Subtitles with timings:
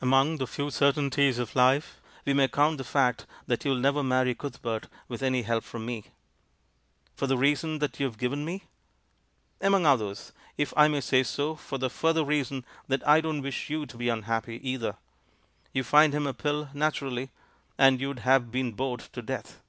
[0.00, 4.02] Among the few certain ties of life we may count the fact that you'll never
[4.02, 6.04] marry Cuthbert with any help from me."
[7.14, 8.62] "For the reason that you've given me?"
[9.60, 10.32] "Among others.
[10.56, 12.64] If I may say so, for the fur THE FAVOURITE PLOT 275 ther reason
[13.04, 14.96] that I don't wish you to be unhappy, either.
[15.74, 17.28] You find him a pill, naturally,
[17.76, 19.60] and you'd have been bored to death."